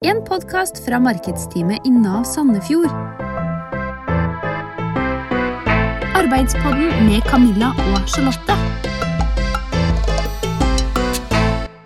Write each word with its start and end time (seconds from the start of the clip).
En 0.00 0.22
podkast 0.24 0.78
fra 0.80 0.96
markedsteamet 0.96 1.84
i 1.84 1.90
Nav 1.92 2.22
Sandefjord. 2.24 2.88
Arbeidspodden 6.16 7.04
med 7.04 7.20
Camilla 7.28 7.68
og 7.92 8.08
Charlotte. 8.08 8.56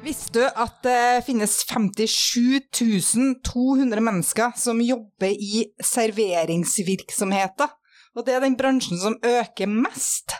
Visste 0.06 0.38
du 0.38 0.46
at 0.46 0.78
det 0.86 1.24
finnes 1.26 1.58
57 1.66 2.62
200 3.50 4.06
mennesker 4.06 4.54
som 4.62 4.78
jobber 4.78 5.34
i 5.34 5.66
serveringsvirksomheter? 5.82 7.74
Og 8.14 8.22
det 8.22 8.38
er 8.38 8.46
den 8.46 8.54
bransjen 8.54 9.02
som 9.02 9.18
øker 9.26 9.66
mest. 9.66 10.38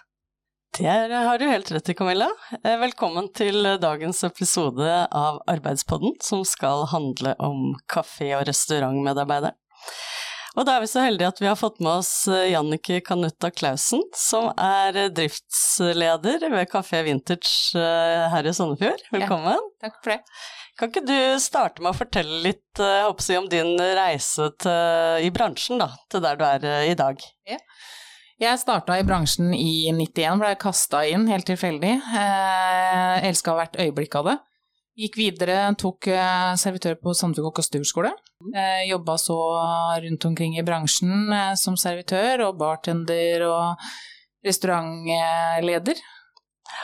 Det 0.79 1.15
har 1.15 1.39
du 1.39 1.45
helt 1.47 1.71
rett 1.71 1.89
i, 1.89 1.95
Camilla. 1.95 2.27
Eh, 2.65 2.75
velkommen 2.81 3.29
til 3.31 3.63
dagens 3.79 4.25
episode 4.27 4.89
av 5.15 5.37
Arbeidspodden, 5.47 6.17
som 6.19 6.43
skal 6.43 6.89
handle 6.91 7.37
om 7.39 7.77
kafé- 7.87 8.33
og 8.35 8.43
restaurantmedarbeidere. 8.49 9.55
Og 10.57 10.67
da 10.67 10.75
er 10.75 10.83
vi 10.83 10.91
så 10.91 11.05
heldige 11.07 11.31
at 11.31 11.39
vi 11.45 11.47
har 11.47 11.61
fått 11.61 11.79
med 11.79 12.01
oss 12.01 12.11
eh, 12.27 12.49
Jannike 12.51 12.99
Kanutta 13.07 13.53
Clausen, 13.55 14.03
som 14.19 14.51
er 14.59 14.99
driftsleder 15.15 16.49
ved 16.51 16.67
Kafé 16.75 17.05
Vintage 17.07 17.79
eh, 17.79 18.27
her 18.35 18.51
i 18.51 18.59
Sandefjord. 18.59 19.07
Velkommen. 19.15 19.55
Ja, 19.55 19.87
takk 19.87 20.03
for 20.03 20.17
det. 20.17 20.23
Kan 20.75 20.91
ikke 20.91 21.07
du 21.07 21.19
starte 21.39 21.87
med 21.87 21.95
å 21.95 22.01
fortelle 22.03 22.43
litt 22.49 22.83
jeg, 22.83 23.39
om 23.39 23.47
din 23.47 23.77
reise 23.79 24.51
til, 24.59 25.23
i 25.23 25.31
bransjen, 25.31 25.79
da, 25.79 25.93
til 26.11 26.27
der 26.27 26.41
du 26.41 26.49
er 26.51 26.73
i 26.91 26.99
dag? 26.99 27.23
Ja. 27.47 27.63
Jeg 28.43 28.59
starta 28.59 28.97
i 28.99 29.05
bransjen 29.07 29.53
i 29.55 29.93
91, 29.95 30.41
ble 30.41 30.49
kasta 30.59 31.05
inn 31.07 31.29
helt 31.31 31.47
tilfeldig. 31.47 31.93
Eh, 32.19 33.27
Elska 33.29 33.55
hvert 33.55 33.79
øyeblikk 33.79 34.17
av 34.19 34.27
det. 34.27 34.35
Gikk 34.99 35.19
videre, 35.19 35.59
tok 35.79 36.09
eh, 36.11 36.55
servitør 36.59 36.97
på 36.99 37.15
Sandefjord 37.15 37.61
og 37.63 37.67
stuerskole. 37.67 38.11
Eh, 38.51 38.83
Jobba 38.91 39.15
så 39.23 39.39
rundt 40.03 40.27
omkring 40.27 40.59
i 40.59 40.67
bransjen 40.67 41.31
eh, 41.31 41.55
som 41.59 41.79
servitør 41.79 42.49
og 42.49 42.59
bartender 42.59 43.47
og 43.47 43.87
restaurantleder. 44.47 46.03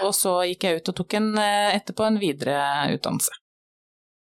Og 0.07 0.15
så 0.15 0.37
gikk 0.53 0.69
jeg 0.69 0.81
ut 0.81 0.93
og 0.95 1.01
tok 1.03 1.19
en, 1.19 1.31
eh, 1.39 1.75
etterpå 1.75 2.07
en 2.07 2.23
videre 2.23 2.63
utdannelse. 2.95 3.35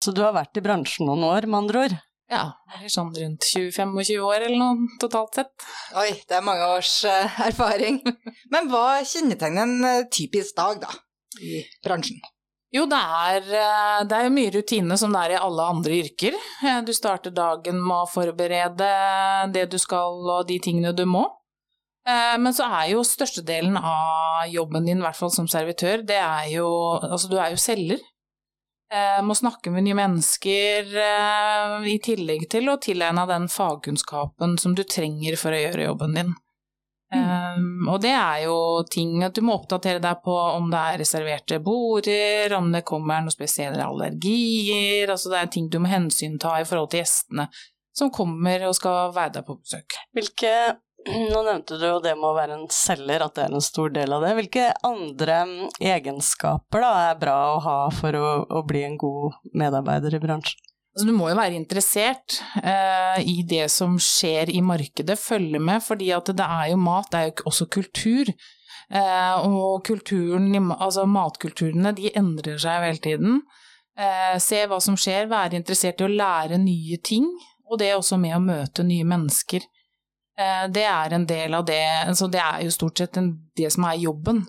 Så 0.03 0.15
du 0.15 0.23
har 0.23 0.35
vært 0.35 0.55
i 0.55 0.63
bransjen 0.63 1.09
noen 1.09 1.27
år, 1.27 1.47
med 1.47 1.65
andre 1.65 1.87
ord? 1.87 1.97
Ja, 2.27 2.43
sånn 2.91 3.13
rundt 3.15 3.45
20-25 3.47 4.23
år 4.27 4.43
eller 4.49 4.59
noe 4.59 4.95
totalt 4.99 5.37
sett. 5.37 5.67
Oi, 5.95 6.09
det 6.27 6.35
er 6.35 6.43
mange 6.43 6.65
års 6.75 6.99
uh, 7.07 7.37
erfaring. 7.45 8.01
Men 8.53 8.67
hva 8.71 8.99
kjennetegner 9.07 9.63
en 9.63 9.77
uh, 9.85 10.07
typisk 10.11 10.57
dag, 10.57 10.81
da, 10.81 10.91
i 11.39 11.61
bransjen? 11.85 12.19
Jo, 12.75 12.83
det 12.91 12.99
er, 12.99 13.47
uh, 13.47 14.01
det 14.03 14.19
er 14.19 14.35
mye 14.35 14.51
rutine 14.57 14.97
som 14.99 15.15
det 15.15 15.21
er 15.23 15.37
i 15.37 15.39
alle 15.39 15.69
andre 15.71 16.01
yrker. 16.01 16.35
Du 16.83 16.91
starter 16.95 17.31
dagen 17.31 17.79
med 17.79 17.95
å 18.01 18.11
forberede 18.11 18.91
det 19.55 19.69
du 19.71 19.79
skal 19.79 20.19
og 20.19 20.51
de 20.51 20.59
tingene 20.63 20.91
du 20.95 21.05
må. 21.07 21.23
Men 22.07 22.53
så 22.55 22.63
er 22.71 22.93
jo 22.93 23.01
størstedelen 23.03 23.75
av 23.75 24.45
jobben 24.47 24.85
din, 24.87 25.01
i 25.01 25.03
hvert 25.03 25.17
fall 25.17 25.31
som 25.33 25.47
servitør, 25.51 26.05
det 26.07 26.15
er 26.15 26.45
jo 26.53 26.67
Altså, 27.01 27.27
du 27.27 27.35
er 27.35 27.51
jo 27.51 27.59
selger. 27.59 27.99
Eh, 28.87 29.21
må 29.23 29.35
snakke 29.35 29.71
med 29.71 29.83
nye 29.83 29.95
mennesker, 29.99 30.91
eh, 30.95 31.87
i 31.91 31.97
tillegg 31.99 32.45
til 32.49 32.69
å 32.71 32.77
tilegne 32.79 33.25
den 33.27 33.47
fagkunnskapen 33.51 34.55
som 34.59 34.75
du 34.75 34.83
trenger 34.87 35.35
for 35.35 35.51
å 35.51 35.59
gjøre 35.59 35.89
jobben 35.89 36.15
din. 36.15 36.35
Mm. 37.13 37.23
Um, 37.23 37.87
og 37.87 38.01
det 38.03 38.11
er 38.11 38.41
jo 38.43 38.83
ting 38.91 39.21
at 39.23 39.35
du 39.35 39.39
må 39.41 39.55
oppdatere 39.55 40.01
deg 40.03 40.23
på 40.25 40.33
om 40.35 40.65
det 40.71 40.79
er 40.79 40.97
reserverte 40.99 41.59
border, 41.63 42.55
om 42.57 42.67
det 42.71 42.83
kommer 42.87 43.23
noen 43.23 43.31
spesielle 43.31 43.83
allergier, 43.83 45.07
altså 45.07 45.31
det 45.31 45.39
er 45.39 45.51
ting 45.51 45.69
du 45.71 45.79
må 45.79 45.91
hensynta 45.91 46.57
i 46.59 46.65
forhold 46.67 46.91
til 46.91 47.05
gjestene 47.05 47.47
som 47.97 48.11
kommer 48.13 48.67
og 48.67 48.75
skal 48.77 49.13
være 49.15 49.37
der 49.37 49.47
på 49.47 49.55
besøk. 49.55 49.95
Hvilke 50.15 50.51
nå 51.33 51.41
nevnte 51.47 51.79
du 51.79 51.87
jo 51.87 51.97
det 52.03 52.15
med 52.19 52.29
å 52.29 52.35
være 52.37 52.57
en 52.57 52.67
selger, 52.73 53.23
at 53.23 53.35
det 53.37 53.47
er 53.47 53.57
en 53.57 53.63
stor 53.63 53.91
del 53.95 54.15
av 54.15 54.25
det. 54.25 54.33
Hvilke 54.37 54.69
andre 54.87 55.41
mm, 55.49 55.67
egenskaper 55.95 56.83
da 56.83 56.93
er 57.09 57.19
bra 57.21 57.37
å 57.55 57.59
ha 57.65 57.77
for 57.95 58.17
å, 58.17 58.31
å 58.59 58.63
bli 58.67 58.83
en 58.87 58.97
god 59.01 59.37
medarbeider 59.57 60.17
i 60.17 60.23
bransjen? 60.23 60.63
Altså, 60.97 61.11
du 61.11 61.13
må 61.13 61.27
jo 61.29 61.37
være 61.37 61.53
interessert 61.53 62.39
eh, 62.57 63.19
i 63.21 63.43
det 63.45 63.67
som 63.69 63.99
skjer 64.01 64.49
i 64.49 64.63
markedet, 64.65 65.13
følge 65.21 65.59
med, 65.61 65.83
fordi 65.85 66.09
det 66.09 66.47
er 66.47 66.71
jo 66.71 66.79
mat, 66.81 67.11
det 67.11 67.19
er 67.19 67.27
jo 67.29 67.51
også 67.51 67.67
kultur. 67.69 68.31
Eh, 68.87 69.45
og 69.45 69.83
kulturen, 69.85 70.49
altså 70.73 71.05
matkulturene, 71.05 71.93
de 71.93 72.09
endrer 72.17 72.57
seg 72.63 72.87
hele 72.87 73.03
tiden. 73.03 73.37
Eh, 73.93 74.39
se 74.41 74.63
hva 74.65 74.81
som 74.81 74.97
skjer, 74.97 75.29
være 75.29 75.59
interessert 75.59 76.01
i 76.01 76.07
å 76.07 76.11
lære 76.15 76.57
nye 76.63 76.97
ting, 77.05 77.29
og 77.69 77.77
det 77.77 77.91
er 77.91 77.99
også 77.99 78.17
med 78.17 78.33
å 78.33 78.41
møte 78.41 78.85
nye 78.87 79.05
mennesker. 79.05 79.69
Eh, 80.37 80.65
det 80.69 80.85
er 80.85 81.15
en 81.17 81.25
del 81.25 81.55
av 81.57 81.65
det 81.65 81.81
altså 82.05 82.27
Det 82.29 82.41
er 82.43 82.61
jo 82.67 82.73
stort 82.75 83.01
sett 83.01 83.17
det 83.57 83.71
som 83.73 83.87
er 83.89 83.99
jobben. 84.03 84.43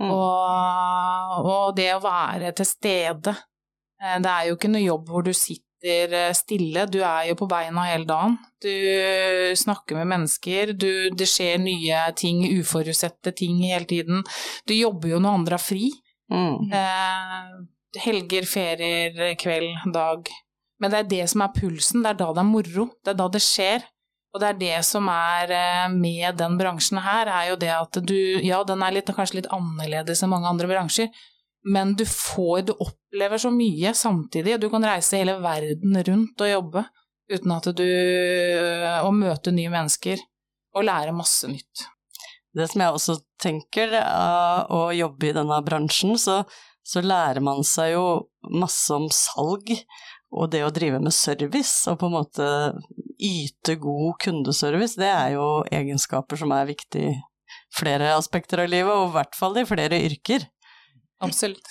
Mm. 0.00 0.08
Og, 0.08 1.44
og, 1.44 1.66
det 1.76 1.90
å 1.94 2.02
være 2.02 2.54
til 2.56 2.68
stede. 2.68 3.34
Eh, 4.00 4.16
det 4.22 4.30
er 4.32 4.48
jo 4.48 4.56
ikke 4.56 4.72
noe 4.72 4.82
jobb 4.82 5.10
hvor 5.12 5.26
du 5.26 5.32
sitter 5.36 6.14
eh, 6.16 6.32
stille, 6.36 6.86
du 6.88 6.98
er 7.04 7.30
jo 7.30 7.36
på 7.40 7.48
beina 7.50 7.84
hele 7.90 8.08
dagen. 8.08 8.38
Du 8.60 8.72
snakker 9.56 10.00
med 10.00 10.10
mennesker, 10.14 10.72
du, 10.72 11.10
det 11.16 11.28
skjer 11.28 11.60
nye 11.62 12.06
ting, 12.16 12.42
uforutsette 12.60 13.34
ting 13.36 13.60
hele 13.64 13.88
tiden. 13.88 14.24
Du 14.68 14.74
jobber 14.76 15.14
jo 15.14 15.20
når 15.20 15.40
andre 15.40 15.60
har 15.60 15.64
fri. 15.64 15.92
Mm. 16.32 16.72
Eh, 16.72 18.00
helger, 18.00 18.46
ferier, 18.48 19.22
kveld, 19.40 19.92
dag. 19.94 20.28
Men 20.80 20.92
det 20.92 21.00
er 21.00 21.08
det 21.10 21.24
som 21.32 21.44
er 21.44 21.54
pulsen, 21.54 22.04
det 22.04 22.14
er 22.14 22.20
da 22.22 22.30
det 22.32 22.42
er 22.42 22.48
moro, 22.48 22.86
det 23.04 23.12
er 23.12 23.18
da 23.20 23.28
det 23.32 23.42
skjer. 23.44 23.84
Og 24.30 24.38
det 24.42 24.48
er 24.48 24.58
det 24.60 24.76
som 24.86 25.08
er 25.10 25.50
eh, 25.54 25.88
med 25.90 26.38
den 26.38 26.56
bransjen 26.60 27.00
her, 27.02 27.26
er 27.26 27.50
jo 27.50 27.58
det 27.58 27.72
at 27.74 27.98
du 28.06 28.16
Ja, 28.46 28.62
den 28.66 28.84
er 28.86 28.94
litt, 28.94 29.10
kanskje 29.16 29.40
litt 29.40 29.50
annerledes 29.54 30.22
enn 30.22 30.30
mange 30.32 30.50
andre 30.50 30.70
bransjer, 30.70 31.10
men 31.66 31.96
du 31.98 32.06
får 32.08 32.62
Du 32.68 32.74
opplever 32.78 33.40
så 33.42 33.50
mye 33.52 33.92
samtidig. 33.96 34.60
Du 34.62 34.70
kan 34.72 34.86
reise 34.86 35.18
hele 35.18 35.36
verden 35.42 35.98
rundt 36.06 36.40
og 36.40 36.52
jobbe 36.52 36.86
uten 37.30 37.52
at 37.54 37.68
du 37.76 37.86
Og 39.04 39.14
møte 39.14 39.52
nye 39.54 39.72
mennesker 39.72 40.22
og 40.78 40.86
lære 40.86 41.12
masse 41.14 41.48
nytt. 41.50 41.88
Det 42.54 42.66
som 42.70 42.82
jeg 42.82 42.94
også 42.94 43.16
tenker, 43.42 43.94
av 43.98 44.70
å 44.70 44.90
jobbe 44.94 45.28
i 45.28 45.34
denne 45.34 45.58
bransjen, 45.66 46.16
så, 46.18 46.40
så 46.86 47.02
lærer 47.02 47.42
man 47.42 47.62
seg 47.66 47.96
jo 47.96 48.04
masse 48.54 48.94
om 48.94 49.08
salg 49.14 49.72
og 50.30 50.50
det 50.52 50.62
å 50.62 50.72
drive 50.74 51.00
med 51.02 51.14
service, 51.14 51.88
og 51.90 51.98
på 52.00 52.08
en 52.08 52.14
måte 52.14 52.46
yte 53.20 53.76
god 53.82 54.16
kundeservice, 54.22 54.98
det 55.00 55.10
er 55.10 55.34
jo 55.34 55.46
egenskaper 55.74 56.38
som 56.40 56.54
er 56.54 56.70
viktig 56.70 57.04
i 57.10 57.18
flere 57.74 58.14
aspekter 58.14 58.62
av 58.62 58.70
livet, 58.70 58.92
og 58.94 59.10
i 59.10 59.14
hvert 59.18 59.36
fall 59.38 59.58
i 59.58 59.66
flere 59.68 59.98
yrker. 60.06 60.46
Absolutt. 61.24 61.66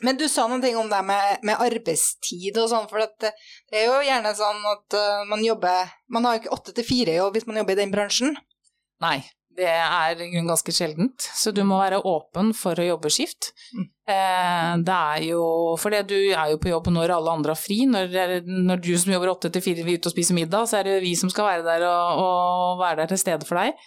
Men 0.00 0.16
du 0.16 0.26
sa 0.32 0.46
noen 0.48 0.62
ting 0.64 0.76
om 0.80 0.88
det 0.88 1.00
med, 1.04 1.42
med 1.44 1.60
arbeidstid 1.60 2.56
og 2.60 2.70
sånn, 2.72 2.86
for 2.88 3.04
det 3.20 3.32
er 3.76 3.88
jo 3.88 3.98
gjerne 4.06 4.32
sånn 4.36 4.62
at 4.70 4.96
uh, 4.96 5.26
man 5.28 5.42
jobber 5.44 5.90
Man 6.08 6.24
har 6.24 6.36
jo 6.36 6.40
ikke 6.42 6.54
åtte 6.56 6.74
til 6.76 6.86
fire 6.88 7.18
jobb 7.18 7.36
hvis 7.36 7.44
man 7.48 7.60
jobber 7.60 7.76
i 7.76 7.80
den 7.82 7.92
bransjen. 7.92 8.38
Nei, 9.04 9.18
det 9.58 9.66
er 9.66 10.20
ganske 10.46 10.72
sjeldent, 10.72 11.24
så 11.36 11.50
du 11.52 11.62
må 11.66 11.80
være 11.80 12.00
åpen 12.06 12.52
for 12.56 12.78
å 12.78 12.86
jobbe 12.86 13.10
skift. 13.12 13.50
Mm. 13.74 13.86
Eh, 14.10 14.70
det 14.86 14.96
er 14.96 15.24
jo 15.28 15.42
For 15.80 15.94
du 16.06 16.16
er 16.16 16.52
jo 16.52 16.60
på 16.62 16.70
jobb 16.70 16.90
når 16.94 17.14
alle 17.16 17.34
andre 17.34 17.54
har 17.54 17.60
fri. 17.60 17.82
Når, 17.90 18.14
når 18.46 18.82
du 18.84 18.92
som 18.94 19.12
jobber 19.12 19.34
åtte 19.34 19.50
til 19.52 19.64
fire 19.64 19.84
vil 19.86 19.98
ut 19.98 20.08
og 20.08 20.14
spise 20.14 20.36
middag, 20.36 20.70
så 20.70 20.80
er 20.80 20.88
det 20.88 20.96
vi 21.04 21.14
som 21.18 21.32
skal 21.32 21.48
være 21.50 21.66
der 21.66 21.86
og, 21.88 22.24
og 22.24 22.82
være 22.82 23.02
der 23.02 23.12
til 23.12 23.22
stede 23.24 23.48
for 23.48 23.60
deg. 23.60 23.86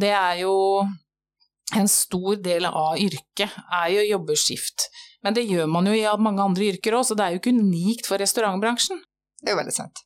Det 0.00 0.12
er 0.16 0.42
jo 0.44 0.54
en 1.76 1.90
stor 1.90 2.38
del 2.42 2.66
av 2.66 2.98
yrket 2.98 3.50
er 3.50 3.90
jo 3.94 4.06
jobbeskift. 4.14 4.88
Men 5.26 5.36
det 5.36 5.46
gjør 5.46 5.68
man 5.70 5.86
jo 5.90 5.94
i 5.94 6.06
mange 6.22 6.42
andre 6.42 6.70
yrker 6.72 6.96
òg, 6.96 7.04
så 7.06 7.16
det 7.18 7.26
er 7.26 7.34
jo 7.34 7.42
ikke 7.42 7.54
unikt 7.58 8.08
for 8.08 8.22
restaurantbransjen. 8.22 9.02
Det 9.40 9.50
er 9.50 9.54
jo 9.54 9.60
veldig 9.60 9.76
sant. 9.76 10.02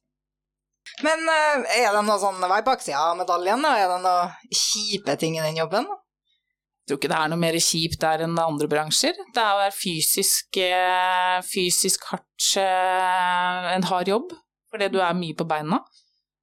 Men 1.05 1.27
uh, 1.29 1.65
er 1.69 1.91
det 1.93 2.05
noe 2.07 2.21
sånn, 2.21 2.41
hva 2.41 2.61
er 2.61 2.67
baksida 2.67 3.03
av 3.11 3.19
medaljen? 3.19 3.65
da? 3.65 3.75
Er 3.81 3.93
det 3.93 4.01
noen 4.05 4.55
kjipe 4.55 5.17
ting 5.21 5.37
i 5.39 5.45
den 5.45 5.61
jobben? 5.61 5.89
Jeg 5.89 6.91
tror 6.91 7.01
ikke 7.01 7.11
det 7.13 7.19
er 7.19 7.33
noe 7.33 7.41
mer 7.41 7.57
kjipt 7.65 8.01
der 8.03 8.25
enn 8.27 8.39
andre 8.41 8.69
bransjer. 8.69 9.17
Det 9.33 9.41
er 9.41 9.57
å 9.57 9.61
være 9.63 9.77
fysisk, 9.77 10.61
uh, 10.61 11.39
fysisk 11.49 12.09
hardt 12.13 12.49
uh, 12.61 13.71
en 13.73 13.87
hard 13.89 14.13
jobb, 14.13 14.35
fordi 14.73 14.91
du 14.93 15.01
er 15.05 15.17
mye 15.17 15.37
på 15.37 15.49
beina. 15.49 15.81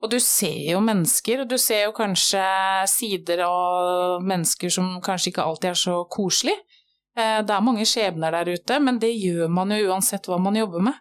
Og 0.02 0.10
du 0.10 0.18
ser 0.24 0.72
jo 0.72 0.80
mennesker, 0.82 1.44
og 1.44 1.50
du 1.52 1.60
ser 1.62 1.86
jo 1.86 1.94
kanskje 1.94 2.42
sider 2.90 3.44
av 3.46 4.24
mennesker 4.26 4.74
som 4.74 4.96
kanskje 5.06 5.30
ikke 5.30 5.46
alltid 5.46 5.70
er 5.76 5.78
så 5.78 6.00
koselig. 6.10 6.56
Det 7.14 7.54
er 7.54 7.62
mange 7.62 7.86
skjebner 7.86 8.34
der 8.34 8.50
ute, 8.56 8.80
men 8.82 8.98
det 8.98 9.12
gjør 9.12 9.52
man 9.54 9.76
jo 9.76 9.92
uansett 9.92 10.26
hva 10.26 10.40
man 10.42 10.58
jobber 10.58 10.82
med. 10.88 10.98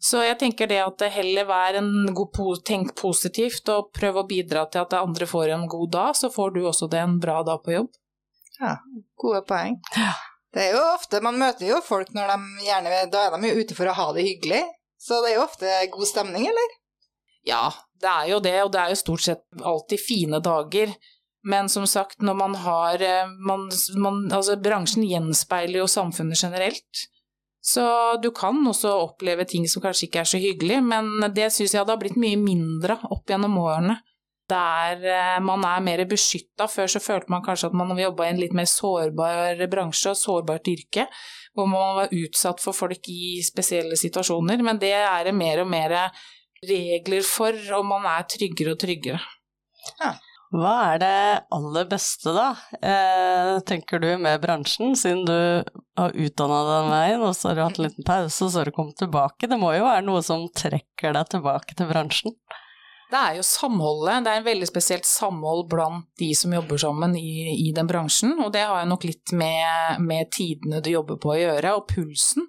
Så 0.00 0.22
jeg 0.22 0.38
tenker 0.38 0.70
det 0.70 0.78
at 0.82 0.98
det 1.02 1.10
heller 1.16 1.46
vær 1.48 1.78
en 1.80 1.90
god, 2.14 2.60
tenk 2.66 2.94
positivt 2.98 3.68
og 3.72 3.90
prøv 3.96 4.20
å 4.20 4.26
bidra 4.28 4.64
til 4.70 4.84
at 4.84 4.94
andre 4.98 5.26
får 5.26 5.54
en 5.56 5.66
god 5.70 5.90
dag, 5.94 6.16
så 6.16 6.30
får 6.30 6.54
du 6.54 6.60
også 6.68 6.88
det 6.90 7.02
en 7.02 7.18
bra 7.22 7.40
dag 7.46 7.62
på 7.64 7.74
jobb. 7.74 7.90
Ja, 8.60 8.76
gode 9.18 9.42
poeng. 9.46 9.78
Det 10.54 10.64
er 10.64 10.74
jo 10.74 10.82
ofte, 10.94 11.20
Man 11.22 11.38
møter 11.38 11.68
jo 11.68 11.78
folk 11.84 12.08
når 12.16 12.30
de 12.32 12.64
gjerne 12.64 13.02
Da 13.12 13.26
er 13.26 13.34
de 13.34 13.50
jo 13.50 13.60
ute 13.60 13.76
for 13.76 13.90
å 13.90 13.94
ha 13.94 14.06
det 14.16 14.24
hyggelig. 14.26 14.62
Så 14.98 15.20
det 15.22 15.32
er 15.32 15.36
jo 15.36 15.44
ofte 15.44 15.74
god 15.92 16.08
stemning, 16.10 16.48
eller? 16.50 16.72
Ja, 17.46 17.68
det 18.02 18.10
er 18.10 18.30
jo 18.32 18.40
det, 18.42 18.56
og 18.64 18.72
det 18.74 18.80
er 18.80 18.94
jo 18.94 18.98
stort 18.98 19.24
sett 19.26 19.44
alltid 19.62 20.02
fine 20.02 20.40
dager. 20.42 20.94
Men 21.46 21.68
som 21.70 21.86
sagt, 21.86 22.18
når 22.24 22.34
man 22.34 22.56
har 22.64 23.02
eh, 23.04 23.30
man, 23.46 23.68
man, 23.96 24.24
Altså, 24.32 24.58
bransjen 24.60 25.06
gjenspeiler 25.06 25.82
jo 25.84 25.86
samfunnet 25.90 26.42
generelt. 26.42 27.04
Så 27.60 27.84
du 28.22 28.30
kan 28.34 28.60
også 28.66 28.92
oppleve 29.02 29.44
ting 29.48 29.66
som 29.68 29.82
kanskje 29.82 30.06
ikke 30.06 30.22
er 30.22 30.28
så 30.30 30.40
hyggelig, 30.40 30.78
men 30.84 31.26
det 31.34 31.50
syns 31.52 31.74
jeg 31.74 31.84
det 31.84 31.94
har 31.94 32.00
blitt 32.00 32.20
mye 32.20 32.38
mindre 32.40 33.00
opp 33.10 33.28
gjennom 33.28 33.58
årene. 33.60 33.98
Der 34.48 35.02
eh, 35.04 35.34
man 35.44 35.64
er 35.68 35.82
mer 35.84 36.04
beskytta. 36.08 36.68
Før 36.72 36.88
så 36.88 37.02
følte 37.04 37.28
man 37.34 37.42
kanskje 37.44 37.68
at 37.68 37.76
man 37.76 37.92
jobba 37.98 38.24
i 38.24 38.32
en 38.32 38.40
litt 38.40 38.54
mer 38.56 38.68
sårbar 38.70 39.60
bransje 39.68 40.14
og 40.14 40.20
sårbart 40.20 40.70
yrke, 40.72 41.04
hvor 41.52 41.68
man 41.68 41.98
var 41.98 42.14
utsatt 42.16 42.62
for 42.62 42.76
folk 42.76 43.10
i 43.12 43.42
spesielle 43.44 43.98
situasjoner. 44.00 44.62
Men 44.64 44.80
det 44.80 44.94
er 45.02 45.28
det 45.28 45.36
mer 45.36 45.64
og 45.66 45.68
mer 45.68 45.98
regler 46.64 47.26
for, 47.26 47.58
og 47.76 47.84
man 47.86 48.08
er 48.08 48.24
tryggere 48.30 48.72
og 48.72 48.80
tryggere. 48.80 49.20
Ja. 50.00 50.14
Hva 50.48 50.74
er 50.94 51.00
det 51.02 51.16
aller 51.52 51.88
beste, 51.90 52.32
da, 52.32 52.46
eh, 52.80 53.58
tenker 53.68 54.00
du, 54.00 54.08
med 54.16 54.40
bransjen, 54.40 54.94
siden 54.96 55.26
du 55.28 55.36
har 55.98 56.14
utdanna 56.14 56.62
den 56.68 56.88
veien, 56.92 57.26
og 57.26 57.34
så 57.36 57.50
har 57.50 57.58
du 57.58 57.64
hatt 57.64 57.78
en 57.80 57.88
liten 57.88 58.06
pause, 58.06 58.38
og 58.44 58.52
så 58.52 58.62
har 58.62 58.70
du 58.70 58.76
kommet 58.76 58.98
tilbake? 59.00 59.50
Det 59.50 59.58
må 59.60 59.74
jo 59.76 59.84
være 59.86 60.06
noe 60.06 60.22
som 60.24 60.46
trekker 60.48 61.16
deg 61.16 61.30
tilbake 61.34 61.76
til 61.78 61.90
bransjen? 61.90 62.36
Det 63.08 63.16
er 63.16 63.38
jo 63.38 63.44
samholdet. 63.46 64.26
Det 64.26 64.32
er 64.32 64.42
en 64.42 64.48
veldig 64.50 64.68
spesielt 64.68 65.08
samhold 65.08 65.64
blant 65.72 66.04
de 66.20 66.28
som 66.36 66.52
jobber 66.52 66.80
sammen 66.80 67.16
i, 67.16 67.56
i 67.68 67.72
den 67.76 67.88
bransjen, 67.88 68.36
og 68.44 68.52
det 68.52 68.66
har 68.68 68.84
jo 68.84 68.92
nok 68.92 69.08
litt 69.08 69.32
med, 69.32 70.02
med 70.04 70.28
tidene 70.34 70.82
du 70.84 70.92
jobber 70.92 71.20
på 71.20 71.32
å 71.32 71.40
gjøre, 71.40 71.74
og 71.78 71.88
pulsen. 71.88 72.48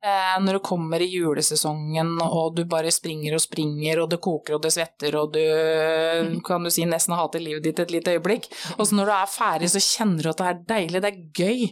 Eh, 0.00 0.36
når 0.40 0.56
du 0.56 0.60
kommer 0.64 1.02
i 1.04 1.10
julesesongen 1.12 2.14
og 2.24 2.54
du 2.56 2.62
bare 2.64 2.88
springer 2.94 3.34
og 3.36 3.42
springer 3.44 3.98
og 4.00 4.06
det 4.08 4.16
koker 4.24 4.56
og 4.56 4.62
det 4.64 4.70
svetter 4.72 5.12
og 5.20 5.34
du 5.34 6.38
kan 6.46 6.64
du 6.64 6.70
si 6.72 6.86
nesten 6.88 7.12
hater 7.18 7.42
livet 7.44 7.66
ditt 7.66 7.82
et 7.84 7.92
lite 7.92 8.14
øyeblikk. 8.16 8.48
Og 8.78 8.86
så 8.88 8.96
når 8.96 9.10
du 9.10 9.14
er 9.18 9.34
ferdig 9.34 9.68
så 9.74 9.82
kjenner 9.84 10.24
du 10.24 10.30
at 10.32 10.40
det 10.40 10.48
er 10.48 10.62
deilig, 10.72 11.02
det 11.04 11.10
er 11.10 11.20
gøy. 11.42 11.66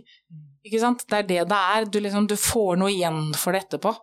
Ikke 0.67 0.81
sant? 0.83 1.05
Det 1.09 1.23
er 1.23 1.27
det 1.29 1.43
det 1.51 1.59
er. 1.77 1.89
Du, 1.89 1.99
liksom, 2.03 2.29
du 2.31 2.37
får 2.39 2.79
noe 2.81 2.93
igjen 2.93 3.29
for 3.39 3.55
det 3.55 3.67
etterpå. 3.67 3.95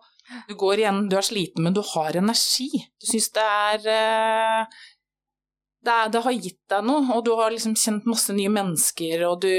Du 0.48 0.56
går 0.58 0.82
igjen, 0.82 1.04
du 1.10 1.16
er 1.18 1.26
sliten, 1.26 1.62
men 1.66 1.74
du 1.76 1.82
har 1.94 2.18
energi. 2.18 2.70
Du 2.98 3.06
syns 3.06 3.28
det 3.36 3.44
er 3.46 3.88
eh, 3.94 4.78
det, 5.86 5.94
er, 5.94 6.10
det, 6.10 6.22
har 6.24 6.34
gitt 6.34 6.60
deg 6.72 6.86
noe, 6.88 7.04
og 7.14 7.22
du 7.26 7.32
har 7.38 7.54
liksom 7.54 7.76
kjent 7.78 8.08
masse 8.10 8.34
nye 8.34 8.50
mennesker, 8.50 9.22
og 9.28 9.44
du 9.44 9.52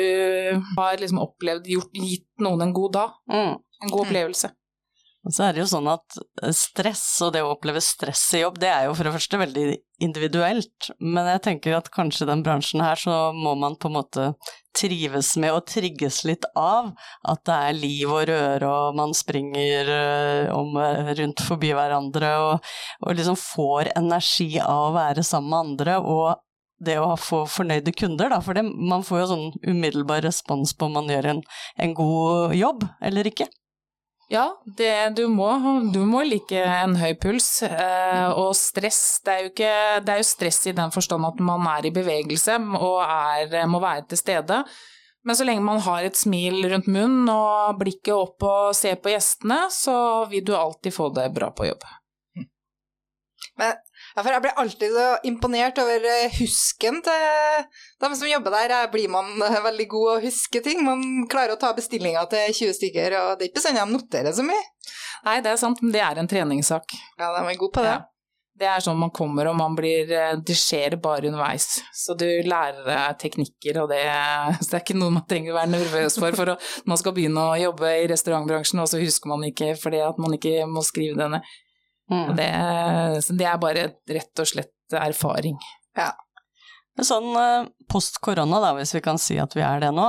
har 0.75 0.99
liksom 0.99 1.21
opplevd, 1.23 1.69
gjort, 1.71 1.95
gitt 1.95 2.27
noen 2.43 2.67
en 2.67 2.75
god 2.75 2.97
dag. 2.99 3.19
Mm. 3.31 3.53
En 3.85 3.93
god 3.93 4.07
opplevelse. 4.07 4.51
Og 5.27 5.33
så 5.35 5.43
er 5.43 5.55
det 5.55 5.63
jo 5.63 5.69
sånn 5.69 5.89
at 5.91 6.19
eh, 6.19 6.53
stress 6.55 7.05
og 7.25 7.33
det 7.35 7.43
å 7.43 7.51
oppleve 7.51 7.81
stress 7.83 8.23
i 8.37 8.43
jobb, 8.43 8.59
det 8.63 8.69
er 8.71 8.87
jo 8.87 8.95
for 8.95 9.07
det 9.07 9.15
første 9.17 9.41
veldig 9.41 9.65
individuelt, 10.03 10.91
men 11.03 11.27
jeg 11.33 11.43
tenker 11.47 11.75
at 11.75 11.91
kanskje 11.93 12.23
i 12.25 12.29
den 12.29 12.43
bransjen 12.45 12.83
her 12.83 12.99
så 13.01 13.17
må 13.35 13.55
man 13.59 13.75
på 13.79 13.89
en 13.91 13.97
måte 13.97 14.29
trives 14.77 15.33
med 15.41 15.55
og 15.55 15.65
trigges 15.69 16.21
litt 16.27 16.45
av 16.57 16.91
at 17.27 17.43
det 17.49 17.59
er 17.69 17.77
liv 17.77 18.13
og 18.13 18.25
røre 18.29 18.71
og 18.71 18.97
man 18.99 19.15
springer 19.17 19.93
eh, 19.93 20.51
om, 20.53 20.75
eh, 20.81 21.13
rundt 21.21 21.43
forbi 21.47 21.73
hverandre 21.75 22.33
og, 22.45 22.73
og 23.03 23.17
liksom 23.17 23.39
får 23.41 23.93
energi 23.97 24.51
av 24.63 24.89
å 24.89 24.97
være 24.97 25.25
sammen 25.25 25.49
med 25.53 25.63
andre 25.63 25.97
og 26.01 26.43
det 26.83 26.97
å 27.01 27.15
få 27.17 27.43
fornøyde 27.49 27.93
kunder, 27.97 28.29
da, 28.29 28.37
for 28.43 28.57
det, 28.57 28.61
man 28.65 29.05
får 29.05 29.23
jo 29.23 29.29
sånn 29.31 29.47
umiddelbar 29.65 30.21
respons 30.25 30.75
på 30.77 30.85
om 30.85 30.99
man 30.99 31.09
gjør 31.09 31.31
en, 31.31 31.39
en 31.81 31.95
god 31.97 32.53
jobb 32.57 32.85
eller 33.01 33.29
ikke. 33.31 33.47
Ja, 34.29 34.61
det, 34.65 35.09
du, 35.15 35.23
må, 35.31 35.47
du 35.93 36.01
må 36.03 36.25
like 36.27 36.59
en 36.59 36.97
høy 36.99 37.13
puls. 37.21 37.47
Eh, 37.63 38.27
og 38.35 38.51
stress, 38.59 39.21
det 39.23 39.33
er, 39.33 39.45
jo 39.45 39.51
ikke, 39.53 39.73
det 40.03 40.13
er 40.13 40.19
jo 40.19 40.27
stress 40.27 40.59
i 40.67 40.75
den 40.75 40.91
forstand 40.91 41.27
at 41.29 41.39
man 41.39 41.63
er 41.71 41.87
i 41.87 41.93
bevegelse 41.95 42.57
og 42.75 42.99
er, 43.05 43.55
må 43.71 43.79
være 43.83 44.03
til 44.11 44.19
stede. 44.19 44.59
Men 45.27 45.35
så 45.35 45.47
lenge 45.47 45.63
man 45.63 45.79
har 45.83 46.07
et 46.07 46.19
smil 46.19 46.59
rundt 46.71 46.89
munnen 46.91 47.31
og 47.31 47.79
blikket 47.79 48.13
opp 48.15 48.43
og 48.47 48.75
ser 48.75 48.99
på 48.99 49.11
gjestene, 49.11 49.65
så 49.73 49.95
vil 50.31 50.43
du 50.47 50.53
alltid 50.55 50.95
få 50.95 51.09
det 51.15 51.29
bra 51.35 51.49
på 51.55 51.67
jobb. 51.67 51.87
Men 53.57 53.79
ja, 54.17 54.23
for 54.23 54.33
jeg 54.33 54.41
blir 54.47 54.55
alltid 54.57 54.95
så 54.97 55.05
imponert 55.29 55.77
over 55.77 56.05
eh, 56.09 56.37
husken 56.39 57.03
til 57.05 57.65
dem 58.01 58.15
som 58.17 58.29
jobber 58.31 58.55
der. 58.55 58.73
Her 58.73 58.89
blir 58.89 59.11
man 59.13 59.29
eh, 59.45 59.59
veldig 59.61 59.85
god 59.91 60.13
å 60.15 60.19
huske 60.23 60.61
ting. 60.65 60.81
Man 60.87 61.27
klarer 61.29 61.53
å 61.53 61.59
ta 61.61 61.69
bestillinger 61.77 62.25
til 62.31 62.55
20 62.63 62.77
stykker, 62.79 63.17
og 63.19 63.35
det 63.37 63.45
er 63.45 63.51
ikke 63.51 63.59
bestandig 63.59 63.83
de 63.83 63.93
noterer 63.93 64.33
så 64.33 64.45
mye. 64.47 64.63
Nei, 65.27 65.37
det 65.45 65.51
er 65.53 65.59
sant, 65.61 65.83
men 65.85 65.93
det 65.93 66.01
er 66.01 66.17
en 66.17 66.29
treningssak. 66.29 66.95
Ja, 67.19 67.29
de 67.35 67.43
er 67.43 67.59
gode 67.61 67.75
på 67.77 67.83
det. 67.85 67.91
Ja. 67.93 68.05
Det 68.57 68.65
er 68.65 68.81
sånn 68.81 68.97
man 68.97 69.11
kommer 69.13 69.51
og 69.51 69.53
man 69.59 69.75
blir 69.77 70.09
eh, 70.09 70.31
Det 70.41 70.55
skjer 70.57 70.95
bare 70.97 71.29
underveis. 71.29 71.83
Så 71.93 72.15
du 72.17 72.25
lærer 72.25 72.81
deg 72.87 73.21
teknikker, 73.21 73.83
og 73.83 73.93
det, 73.93 74.01
så 74.63 74.71
det 74.71 74.79
er 74.79 74.85
ikke 74.87 74.97
noe 74.97 75.13
man 75.19 75.27
trenger 75.29 75.53
å 75.53 75.59
være 75.59 75.73
nervøs 75.75 76.17
for. 76.17 76.41
For 76.41 76.55
å, 76.55 76.57
man 76.89 76.97
skal 76.97 77.13
begynne 77.13 77.45
å 77.51 77.61
jobbe 77.67 77.93
i 78.01 78.09
restaurantbransjen, 78.09 78.81
og 78.81 78.89
så 78.89 79.03
husker 79.03 79.29
man 79.29 79.45
ikke 79.45 79.75
fordi 79.77 80.01
at 80.09 80.17
man 80.25 80.33
ikke 80.41 80.65
må 80.73 80.81
skrive 80.89 81.21
det 81.21 81.31
ned. 81.37 81.55
Mm. 82.11 82.35
Det, 82.37 82.47
det, 83.35 83.45
er 83.45 83.59
bare 83.59 83.89
rett 84.09 84.41
og 84.41 84.47
slett 84.47 84.95
erfaring. 84.95 85.57
Ja. 85.97 86.13
Sånn 87.03 87.29
eh, 87.37 87.67
post 87.91 88.17
korona, 88.25 88.59
da, 88.63 88.71
hvis 88.77 88.95
vi 88.95 89.03
kan 89.05 89.19
si 89.21 89.37
at 89.41 89.53
vi 89.53 89.61
er 89.61 89.83
det 89.83 89.91
nå, 89.93 90.07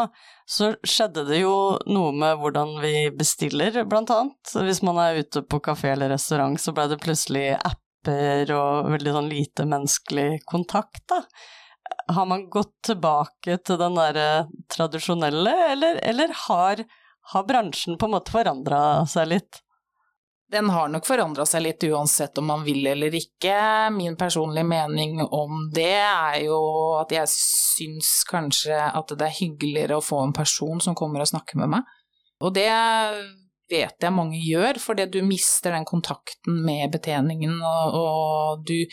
så 0.48 0.70
skjedde 0.86 1.26
det 1.28 1.42
jo 1.42 1.76
noe 1.90 2.14
med 2.16 2.38
hvordan 2.40 2.78
vi 2.80 3.10
bestiller, 3.12 3.82
blant 3.84 4.12
annet. 4.14 4.54
Hvis 4.54 4.80
man 4.86 5.00
er 5.02 5.20
ute 5.20 5.42
på 5.44 5.60
kafé 5.64 5.92
eller 5.92 6.14
restaurant, 6.14 6.56
så 6.60 6.72
ble 6.72 6.86
det 6.88 7.00
plutselig 7.02 7.50
apper 7.58 8.54
og 8.56 8.88
veldig 8.94 9.14
sånn 9.18 9.28
lite 9.28 9.68
menneskelig 9.68 10.42
kontakt, 10.48 11.04
da. 11.12 11.22
Har 12.08 12.24
man 12.28 12.46
gått 12.52 12.72
tilbake 12.88 13.58
til 13.64 13.76
den 13.80 13.96
derre 13.96 14.46
tradisjonelle, 14.72 15.52
eller, 15.74 16.00
eller 16.04 16.32
har, 16.46 16.80
har 17.34 17.48
bransjen 17.48 17.98
på 18.00 18.08
en 18.08 18.14
måte 18.16 18.32
forandra 18.32 18.80
seg 19.08 19.28
litt? 19.34 19.60
Den 20.50 20.70
har 20.72 20.88
nok 20.88 21.04
forandra 21.04 21.44
seg 21.46 21.62
litt 21.66 21.84
uansett 21.84 22.38
om 22.40 22.46
man 22.48 22.62
vil 22.64 22.86
eller 22.88 23.12
ikke. 23.14 23.56
Min 23.92 24.16
personlige 24.16 24.64
mening 24.64 25.20
om 25.20 25.66
det 25.74 25.98
er 26.00 26.38
jo 26.46 26.60
at 27.02 27.12
jeg 27.12 27.28
syns 27.34 28.22
kanskje 28.28 28.78
at 28.78 29.12
det 29.12 29.26
er 29.26 29.36
hyggeligere 29.42 29.98
å 29.98 30.04
få 30.04 30.22
en 30.24 30.32
person 30.36 30.80
som 30.80 30.96
kommer 30.96 31.20
og 31.20 31.28
snakker 31.34 31.60
med 31.60 31.74
meg. 31.76 31.92
Og 32.40 32.54
det 32.56 32.70
vet 33.68 34.00
jeg 34.00 34.14
mange 34.14 34.40
gjør, 34.40 34.80
fordi 34.80 35.04
du 35.12 35.20
mister 35.26 35.74
den 35.76 35.86
kontakten 35.88 36.62
med 36.64 36.94
betjeningen, 36.96 37.60
og, 37.62 38.64
du 38.64 38.86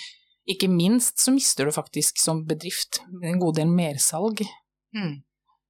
Ikke 0.46 0.68
minst 0.70 1.18
så 1.18 1.32
mister 1.34 1.66
du 1.66 1.72
faktisk 1.74 2.20
som 2.22 2.44
bedrift 2.46 3.00
en 3.24 3.40
god 3.42 3.56
del 3.58 3.72
mersalg. 3.72 4.44
Mm. 4.94 5.24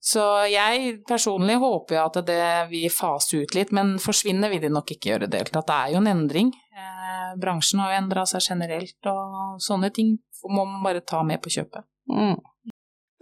Så 0.06 0.22
jeg 0.52 1.00
personlig 1.10 1.56
håper 1.58 1.98
at 2.04 2.20
det 2.28 2.42
vil 2.70 2.92
fase 2.94 3.42
ut 3.42 3.56
litt, 3.58 3.72
men 3.74 3.96
forsvinne 4.02 4.52
vil 4.52 4.62
de 4.62 4.70
nok 4.70 4.92
ikke 4.94 5.16
gjøre 5.16 5.30
det 5.34 5.48
tatt. 5.50 5.66
Det 5.66 5.78
er 5.78 5.96
jo 5.96 6.02
en 6.04 6.12
endring. 6.12 6.52
Eh, 6.78 7.32
bransjen 7.42 7.82
har 7.82 7.94
jo 7.94 8.02
endra 8.04 8.26
seg 8.30 8.46
generelt, 8.46 9.00
og 9.10 9.58
sånne 9.66 9.90
ting 9.96 10.14
må 10.46 10.68
man 10.70 10.84
bare 10.86 11.02
ta 11.02 11.24
med 11.26 11.42
på 11.42 11.56
kjøpet. 11.58 11.88
Mm. 12.12 12.38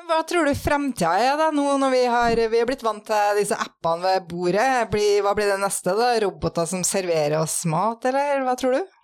Hva 0.04 0.20
tror 0.28 0.50
du 0.50 0.52
fremtida 0.60 1.14
er 1.24 1.38
da, 1.40 1.48
nå 1.56 1.78
når 1.80 1.92
vi 1.94 2.02
har, 2.12 2.40
vi 2.52 2.60
har, 2.60 2.68
blitt 2.68 2.84
vant 2.84 3.06
til 3.08 3.40
disse 3.40 3.56
appene 3.56 4.04
ved 4.04 4.26
bordet? 4.28 4.68
Blir, 4.92 5.22
hva 5.24 5.32
blir 5.38 5.54
det 5.54 5.62
neste, 5.62 5.96
da? 5.96 6.12
Roboter 6.26 6.68
som 6.68 6.84
serverer 6.84 7.40
oss 7.40 7.62
mat, 7.70 8.04
eller 8.12 8.44
hva 8.44 8.58
tror 8.60 8.76
du? 8.76 8.98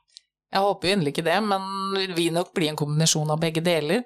Jeg 0.49 0.65
håper 0.65 0.89
jo 0.89 0.97
endelig 0.97 1.13
ikke 1.13 1.29
det, 1.29 1.37
men 1.45 1.69
det 1.95 2.17
vil 2.17 2.33
nok 2.35 2.51
bli 2.57 2.67
en 2.71 2.79
kombinasjon 2.79 3.31
av 3.31 3.39
begge 3.39 3.63
deler. 3.63 4.03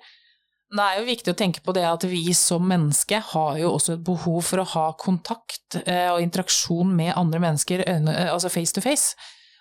Det 0.73 0.81
er 0.81 0.97
jo 0.97 1.05
viktig 1.05 1.33
å 1.33 1.37
tenke 1.37 1.61
på 1.61 1.73
det 1.75 1.83
at 1.85 2.03
vi 2.09 2.23
som 2.33 2.63
menneske 2.65 3.19
har 3.33 3.57
jo 3.61 3.75
også 3.75 3.93
et 3.93 4.05
behov 4.05 4.39
for 4.47 4.63
å 4.63 4.69
ha 4.71 4.85
kontakt 4.97 5.77
eh, 5.83 6.09
og 6.09 6.23
interaksjon 6.23 6.95
med 6.97 7.13
andre 7.13 7.41
mennesker, 7.43 7.83
altså 8.25 8.49
face 8.49 8.73
to 8.73 8.81
face. 8.81 9.13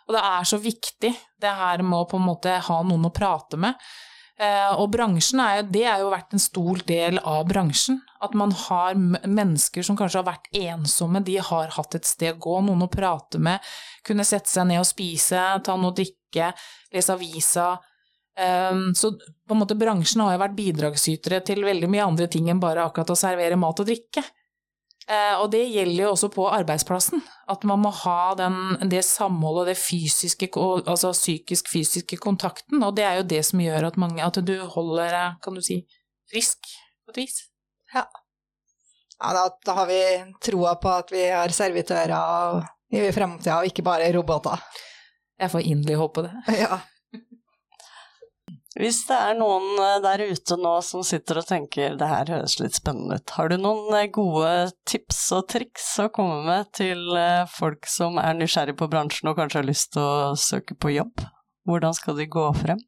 Og 0.09 0.17
det 0.17 0.23
er 0.25 0.49
så 0.49 0.59
viktig 0.63 1.13
det 1.13 1.53
her 1.59 1.85
med 1.85 1.99
å 1.99 2.09
på 2.09 2.17
en 2.17 2.27
måte 2.31 2.57
ha 2.65 2.79
noen 2.87 3.11
å 3.11 3.13
prate 3.15 3.61
med. 3.61 3.77
Eh, 4.41 4.73
og 4.81 4.89
bransjen 4.95 5.43
er 5.45 5.61
jo, 5.61 5.69
det 5.75 5.85
har 5.85 6.01
jo 6.01 6.11
vært 6.15 6.33
en 6.35 6.43
stor 6.43 6.81
del 6.89 7.21
av 7.21 7.45
bransjen. 7.51 8.01
At 8.25 8.33
man 8.39 8.55
har 8.65 8.97
mennesker 8.97 9.85
som 9.85 9.99
kanskje 9.99 10.23
har 10.23 10.31
vært 10.33 10.49
ensomme, 10.57 11.23
de 11.23 11.37
har 11.45 11.77
hatt 11.77 11.99
et 11.99 12.09
sted 12.09 12.35
å 12.35 12.41
gå, 12.41 12.59
noen 12.65 12.87
å 12.87 12.91
prate 12.91 13.41
med, 13.43 13.61
kunne 14.07 14.27
sette 14.27 14.51
seg 14.51 14.71
ned 14.71 14.81
og 14.81 14.89
spise, 14.89 15.45
ta 15.61 15.77
noe 15.77 15.93
å 15.93 15.97
drikke, 16.01 16.55
lese 16.95 17.15
avisa 17.15 17.75
så 18.33 19.11
på 19.13 19.55
en 19.55 19.61
måte 19.61 19.77
bransjen 19.77 20.23
har 20.25 20.33
jo 20.33 20.41
vært 20.41 20.55
bidragsytere 20.57 21.43
til 21.45 21.67
veldig 21.67 21.91
mye 21.93 22.07
andre 22.07 22.31
ting 22.33 22.47
enn 22.49 22.63
bare 22.63 22.87
akkurat 22.87 23.13
å 23.13 23.19
servere 23.19 23.59
mat 23.61 23.83
og 23.83 23.91
drikke. 23.91 24.25
Uh, 25.03 25.43
og 25.43 25.49
det 25.51 25.65
gjelder 25.67 26.05
jo 26.05 26.11
også 26.13 26.29
på 26.31 26.45
arbeidsplassen, 26.47 27.25
at 27.51 27.65
man 27.67 27.81
må 27.83 27.91
ha 28.05 28.35
den, 28.39 28.59
det 28.87 29.01
samholdet, 29.03 29.73
det 29.73 29.81
fysiske, 29.81 30.47
altså 30.55 31.11
psykisk-fysiske 31.17 32.21
kontakten, 32.23 32.85
og 32.87 32.95
det 32.97 33.07
er 33.09 33.19
jo 33.19 33.27
det 33.33 33.41
som 33.49 33.61
gjør 33.65 33.89
at, 33.89 33.99
mange, 33.99 34.23
at 34.23 34.39
du 34.47 34.55
holder 34.77 35.11
deg, 35.11 35.41
kan 35.43 35.59
du 35.59 35.63
si, 35.65 35.81
frisk 36.31 36.71
på 37.03 37.17
et 37.17 37.19
vis. 37.25 37.41
Ja. 37.93 38.07
ja 39.19 39.35
da, 39.35 39.45
da, 39.67 39.77
har 39.81 39.91
vi 39.91 40.01
troa 40.47 40.77
på 40.79 40.95
at 40.95 41.11
vi 41.13 41.27
har 41.33 41.57
servitører 41.57 42.63
i 42.95 43.03
fremtida, 43.13 43.59
og 43.59 43.73
ikke 43.73 43.85
bare 43.85 44.13
roboter. 44.15 44.63
Jeg 45.43 45.51
får 45.51 45.67
inderlig 45.67 45.99
håpe 45.99 46.29
det. 46.29 46.35
Ja. 46.63 46.79
Hvis 48.79 49.03
det 49.05 49.17
er 49.19 49.37
noen 49.37 49.77
eh, 49.85 49.99
der 50.01 50.23
ute 50.33 50.57
nå 50.57 50.73
som 50.87 51.03
sitter 51.05 51.43
og 51.43 51.49
tenker 51.49 51.99
det 52.01 52.09
her 52.09 52.31
høres 52.33 52.57
litt 52.61 52.79
spennende 52.79 53.19
ut, 53.21 53.35
har 53.37 53.53
du 53.53 53.59
noen 53.61 53.93
eh, 53.99 54.09
gode 54.13 54.53
tips 54.89 55.21
og 55.37 55.51
triks 55.53 55.91
å 56.01 56.09
komme 56.15 56.41
med 56.47 56.71
til 56.79 57.13
eh, 57.19 57.45
folk 57.53 57.89
som 57.91 58.17
er 58.23 58.39
nysgjerrig 58.39 58.79
på 58.81 58.89
bransjen 58.93 59.29
og 59.29 59.37
kanskje 59.41 59.61
har 59.61 59.69
lyst 59.69 59.93
til 59.93 60.07
å 60.07 60.33
søke 60.41 60.79
på 60.81 60.95
jobb? 60.95 61.27
Hvordan 61.69 61.95
skal 61.99 62.17
de 62.17 62.31
gå 62.33 62.47
frem? 62.63 62.81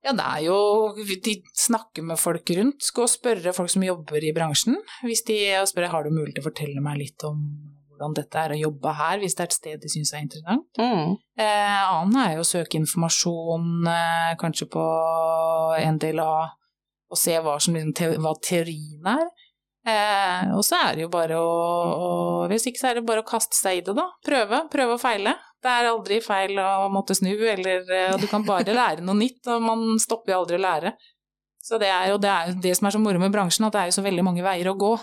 Ja, 0.00 0.14
det 0.16 0.24
er 0.24 0.42
jo 0.46 0.56
De 0.96 1.34
snakker 1.60 2.04
med 2.08 2.18
folk 2.18 2.50
rundt. 2.56 2.82
Skal 2.82 3.08
spørre 3.12 3.52
folk 3.54 3.70
som 3.70 3.84
jobber 3.84 4.24
i 4.24 4.32
bransjen. 4.34 4.80
Hvis 5.04 5.22
de 5.28 5.36
spør 5.68 5.92
har 5.92 6.06
du 6.06 6.14
mulighet 6.14 6.40
til 6.40 6.42
å 6.42 6.48
fortelle 6.48 6.84
meg 6.84 7.02
litt 7.04 7.28
om 7.28 7.44
hvordan 8.00 8.16
dette 8.16 8.40
er 8.40 8.54
å 8.54 8.60
jobbe 8.60 8.94
her, 8.96 9.18
hvis 9.20 9.36
det 9.36 9.44
er 9.44 9.50
et 9.50 9.56
sted 9.58 9.82
de 9.82 9.90
syns 9.92 10.14
er 10.14 10.24
interessant. 10.24 10.80
Mm. 10.80 11.18
Eh, 11.36 11.82
annen 11.84 12.16
er 12.22 12.38
jo 12.38 12.44
å 12.44 12.48
søke 12.48 12.80
informasjon 12.80 13.84
eh, 13.92 14.32
kanskje 14.40 14.70
på 14.72 14.86
en 15.76 16.00
del 16.00 16.24
av 16.24 16.56
Å 17.10 17.16
se 17.18 17.32
hva, 17.42 17.56
som, 17.58 17.74
liksom 17.74 18.22
hva 18.22 18.30
teorien 18.38 19.06
er. 19.10 19.24
Eh, 19.90 20.52
og 20.54 20.60
så 20.62 20.78
er 20.78 20.94
det 20.94 21.02
jo 21.02 21.08
bare 21.10 21.40
å, 21.42 21.48
å 21.90 22.10
Hvis 22.52 22.68
ikke 22.70 22.78
så 22.78 22.90
er 22.90 23.00
det 23.00 23.06
bare 23.08 23.24
å 23.24 23.26
kaste 23.26 23.56
seg 23.58 23.80
i 23.80 23.84
det, 23.84 23.96
da. 23.98 24.06
Prøve. 24.22 24.62
Prøve 24.70 24.94
og 24.94 25.02
feile. 25.02 25.34
Det 25.60 25.72
er 25.72 25.90
aldri 25.90 26.20
feil 26.22 26.60
å 26.62 26.86
måtte 26.92 27.16
snu, 27.18 27.32
eller 27.34 27.82
Og 28.14 28.22
Du 28.22 28.28
kan 28.30 28.46
bare 28.46 28.76
lære 28.76 29.02
noe 29.02 29.18
nytt, 29.18 29.42
og 29.50 29.64
man 29.64 29.98
stopper 30.00 30.36
jo 30.36 30.42
aldri 30.44 30.60
å 30.60 30.62
lære. 30.62 30.94
Så 31.60 31.80
det 31.82 31.90
er 31.92 32.12
jo 32.12 32.20
det, 32.22 32.30
er 32.30 32.54
det 32.62 32.76
som 32.78 32.86
er 32.88 32.94
så 32.94 33.02
moro 33.02 33.20
med 33.20 33.34
bransjen, 33.34 33.66
at 33.66 33.74
det 33.74 33.82
er 33.82 33.90
jo 33.90 33.98
så 33.98 34.06
veldig 34.06 34.24
mange 34.30 34.46
veier 34.46 34.70
å 34.70 34.78
gå. 34.78 34.94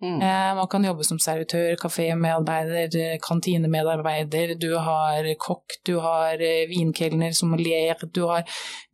Mm. 0.00 0.22
Eh, 0.24 0.50
man 0.56 0.68
kan 0.72 0.84
jobbe 0.84 1.04
som 1.04 1.18
servitør, 1.20 1.74
kafémedarbeider, 1.76 2.94
eh, 2.96 3.18
kantinemedarbeider, 3.20 4.54
du 4.56 4.70
har 4.80 5.26
kokk, 5.36 5.76
du 5.84 5.98
har 6.00 6.40
eh, 6.40 6.66
vinkelner, 6.70 7.34
sommelier, 7.36 8.00
du 8.08 8.22
har 8.30 8.46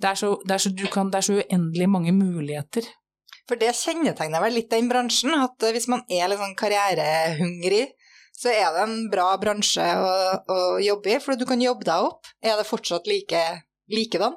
Det 0.02 0.08
er 0.10 0.18
så, 0.18 0.32
det 0.44 0.54
er 0.54 0.64
så, 0.64 0.72
du 0.74 0.86
kan, 0.90 1.10
det 1.10 1.20
er 1.20 1.28
så 1.28 1.36
uendelig 1.38 1.88
mange 1.88 2.12
muligheter. 2.12 2.88
For 3.46 3.58
det 3.60 3.76
kjennetegner 3.78 4.42
vel 4.42 4.58
litt 4.58 4.72
den 4.74 4.90
bransjen, 4.90 5.34
at 5.38 5.62
eh, 5.62 5.76
hvis 5.76 5.86
man 5.92 6.02
er 6.10 6.26
litt 6.32 6.42
sånn 6.42 6.58
karrierehungrig, 6.58 7.84
så 8.36 8.50
er 8.50 8.74
det 8.74 8.82
en 8.82 8.96
bra 9.12 9.28
bransje 9.40 9.84
å, 9.86 10.10
å 10.50 10.58
jobbe 10.82 11.14
i, 11.14 11.20
for 11.22 11.38
du 11.38 11.46
kan 11.48 11.62
jobbe 11.62 11.86
deg 11.86 12.08
opp. 12.10 12.26
Er 12.42 12.58
det 12.58 12.66
fortsatt 12.68 13.06
like, 13.08 13.44
likedan? 13.88 14.34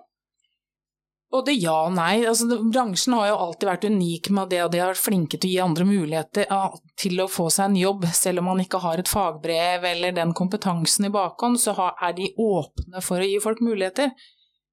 Både 1.30 1.54
ja 1.54 1.76
og 1.86 1.94
nei. 1.94 2.24
Altså, 2.26 2.48
bransjen 2.74 3.14
har 3.14 3.28
jo 3.30 3.38
alltid 3.44 3.70
vært 3.70 3.86
unik 3.92 4.32
med 4.34 4.50
det, 4.50 4.64
og 4.66 4.72
de 4.74 4.82
har 4.82 4.90
vært 4.92 5.04
flinke 5.04 5.38
til 5.38 5.52
å 5.52 5.54
gi 5.54 5.62
andre 5.62 5.86
muligheter 5.86 6.50
til 6.98 7.22
å 7.22 7.30
få 7.30 7.46
seg 7.54 7.70
en 7.70 7.78
jobb, 7.78 8.08
selv 8.18 8.42
om 8.42 8.50
man 8.50 8.64
ikke 8.64 8.82
har 8.82 9.02
et 9.02 9.12
fagbrev 9.12 9.86
eller 9.92 10.18
den 10.18 10.34
kompetansen 10.38 11.06
i 11.06 11.14
bakhånd, 11.14 11.62
så 11.62 11.76
er 11.92 12.18
de 12.18 12.32
åpne 12.34 13.06
for 13.06 13.22
å 13.22 13.30
gi 13.30 13.38
folk 13.44 13.62
muligheter. 13.62 14.10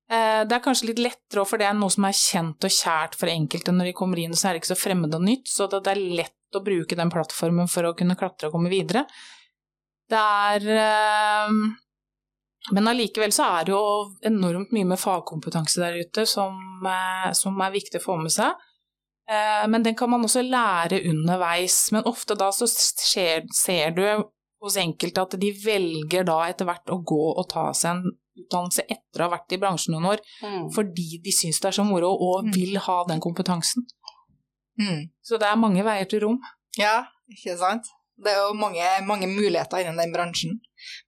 Eh, 0.06 0.42
det 0.46 0.54
er 0.56 0.62
kanskje 0.64 0.92
litt 0.92 1.02
lettere, 1.02 1.44
for 1.44 1.60
det 1.60 1.68
er 1.68 1.76
noe 1.76 1.92
som 1.92 2.08
er 2.08 2.16
kjent 2.16 2.64
og 2.64 2.72
kjært 2.72 3.16
for 3.20 3.32
enkelte 3.32 3.74
når 3.74 3.90
de 3.90 3.96
kommer 4.00 4.22
inn, 4.22 4.36
så 4.38 4.48
er 4.48 4.54
det 4.54 4.62
ikke 4.62 4.72
så 4.72 4.80
fremmed 4.80 5.16
og 5.18 5.24
nytt, 5.26 5.50
så 5.50 5.66
det 5.68 5.82
er 5.92 6.04
lett 6.22 6.56
å 6.56 6.62
bruke 6.64 6.96
den 6.96 7.10
plattformen 7.12 7.68
for 7.68 7.88
å 7.88 7.96
kunne 7.98 8.16
klatre 8.16 8.48
og 8.48 8.56
komme 8.56 8.72
videre. 8.72 9.04
Det 10.08 10.22
er 10.22 10.70
eh, 10.72 11.58
Men 12.72 12.88
allikevel 12.90 13.30
så 13.32 13.44
er 13.60 13.64
det 13.68 13.72
jo 13.72 13.82
enormt 14.26 14.72
mye 14.74 14.84
med 14.90 14.98
fagkompetanse 14.98 15.78
der 15.80 16.00
ute 16.02 16.24
som, 16.26 16.56
eh, 16.86 17.32
som 17.32 17.60
er 17.60 17.70
viktig 17.70 18.00
å 18.00 18.04
få 18.04 18.16
med 18.22 18.32
seg. 18.34 18.54
Eh, 19.28 19.66
Men 19.68 19.82
den 19.82 19.94
kan 19.94 20.10
man 20.10 20.22
også 20.26 20.42
lære 20.42 21.02
underveis. 21.10 21.92
Men 21.92 22.02
ofte 22.04 22.34
da 22.38 22.50
så 22.50 22.66
skjer, 22.66 23.46
ser 23.54 23.90
du 23.90 24.24
hos 24.62 24.76
enkelte 24.76 25.22
at 25.22 25.38
de 25.38 25.52
velger 25.52 26.24
da 26.24 26.40
etter 26.48 26.64
hvert 26.66 26.86
å 26.90 27.04
gå 27.04 27.36
og 27.38 27.48
ta 27.48 27.72
seg 27.72 27.90
en 27.96 28.04
utdannelse 28.36 28.82
etter 28.90 29.20
å 29.22 29.28
ha 29.30 29.36
vært 29.36 29.52
i 29.52 29.58
bransjen 29.58 29.94
noen 29.94 30.10
år, 30.12 30.18
Mm. 30.42 30.70
fordi 30.74 31.22
de 31.22 31.30
syns 31.32 31.60
det 31.60 31.68
er 31.68 31.82
så 31.82 31.84
moro 31.86 32.10
og 32.12 32.44
Mm. 32.44 32.52
vil 32.54 32.76
ha 32.78 33.04
den 33.08 33.20
kompetansen. 33.20 33.86
Mm. 34.78 35.10
Så 35.22 35.38
det 35.38 35.46
er 35.48 35.56
mange 35.56 35.82
veier 35.84 36.04
til 36.08 36.20
rom. 36.20 36.38
Ja, 36.76 37.06
ikke 37.30 37.56
sant? 37.58 37.86
Det 38.18 38.32
er 38.32 38.48
jo 38.48 38.54
mange, 38.54 38.82
mange 39.06 39.26
muligheter 39.26 39.78
innen 39.80 39.96
den 39.96 40.12
bransjen. 40.12 40.60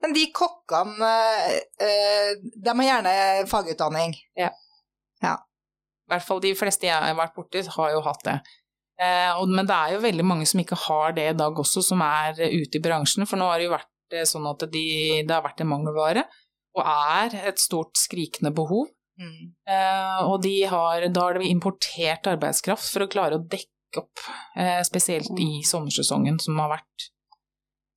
Men 0.03 0.15
de 0.17 0.25
kokkene, 0.35 1.11
eh, 1.49 1.59
eh, 1.85 2.31
de 2.55 2.75
har 2.81 2.89
gjerne 2.89 3.13
fagutdanning. 3.51 4.15
Ja, 4.39 4.51
I 6.09 6.15
hvert 6.15 6.27
fall 6.27 6.41
de 6.45 6.55
fleste 6.57 6.89
jeg 6.89 6.97
har 6.97 7.19
vært 7.19 7.37
borti, 7.37 7.65
har 7.77 7.93
jo 7.93 8.03
hatt 8.07 8.25
det. 8.27 8.39
Eh, 9.03 9.45
men 9.47 9.69
det 9.69 9.77
er 9.77 9.95
jo 9.95 10.05
veldig 10.05 10.27
mange 10.27 10.49
som 10.49 10.63
ikke 10.63 10.79
har 10.89 11.17
det 11.19 11.31
i 11.31 11.39
dag 11.39 11.59
også, 11.65 11.85
som 11.85 12.03
er 12.05 12.39
ute 12.39 12.81
i 12.81 12.85
bransjen. 12.85 13.27
For 13.29 13.41
nå 13.41 13.51
har 13.51 13.61
det 13.61 13.69
jo 13.69 13.77
vært 13.77 14.21
sånn 14.29 14.47
at 14.49 14.65
de, 14.73 14.87
det 15.29 15.35
har 15.35 15.45
vært 15.45 15.61
en 15.63 15.73
mangelvare, 15.75 16.25
og 16.79 16.87
er 16.87 17.37
et 17.51 17.61
stort 17.61 17.99
skrikende 18.01 18.55
behov. 18.57 18.89
Mm. 19.19 19.51
Og 20.31 20.37
de 20.45 20.55
har, 20.71 21.05
da 21.11 21.25
har 21.27 21.37
de 21.37 21.51
importert 21.51 22.29
arbeidskraft 22.31 22.87
for 22.87 23.05
å 23.05 23.11
klare 23.11 23.37
å 23.37 23.43
dekke 23.43 24.01
opp, 24.01 24.23
spesielt 24.87 25.43
i 25.43 25.59
sommersesongen 25.67 26.39
som 26.41 26.61
har 26.63 26.71
vært. 26.77 27.09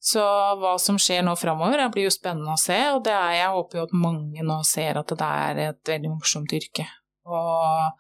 Så 0.01 0.21
hva 0.57 0.73
som 0.81 0.97
skjer 0.97 1.21
nå 1.21 1.35
framover, 1.37 1.77
det 1.77 1.91
blir 1.93 2.07
jo 2.07 2.13
spennende 2.13 2.55
å 2.55 2.59
se, 2.59 2.77
og 2.95 3.03
det 3.05 3.13
er, 3.13 3.35
jeg 3.37 3.51
håper 3.53 3.77
jo 3.77 3.83
at 3.85 3.99
mange 4.01 4.45
nå 4.45 4.55
ser 4.65 4.97
at 4.97 5.13
det 5.13 5.27
er 5.27 5.59
et 5.67 5.91
veldig 5.91 6.15
morsomt 6.15 6.55
yrke. 6.57 6.87
Og 7.29 7.99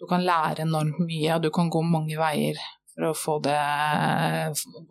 du 0.00 0.08
kan 0.10 0.26
lære 0.26 0.64
enormt 0.66 0.98
mye, 1.06 1.36
og 1.36 1.44
du 1.44 1.52
kan 1.54 1.70
gå 1.70 1.84
mange 1.86 2.18
veier 2.18 2.58
for 2.90 3.10
å 3.10 3.14
få 3.14 3.36
det 3.44 3.60